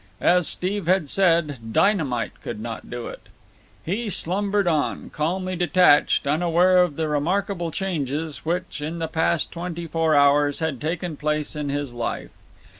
As 0.19 0.47
Steve 0.47 0.87
had 0.87 1.11
said, 1.11 1.59
dynamite 1.73 2.41
could 2.41 2.59
not 2.59 2.89
do 2.89 3.05
it. 3.05 3.27
He 3.85 4.09
slumbered 4.09 4.67
on, 4.67 5.11
calmly 5.11 5.55
detached, 5.55 6.25
unaware 6.25 6.79
of 6.81 6.95
the 6.95 7.07
remarkable 7.07 7.69
changes 7.69 8.39
which, 8.43 8.81
in 8.81 8.97
the 8.97 9.07
past 9.07 9.51
twenty 9.51 9.85
four 9.85 10.15
hours, 10.15 10.57
had 10.57 10.81
taken 10.81 11.17
place 11.17 11.55
in 11.55 11.69
his 11.69 11.93
life. 11.93 12.31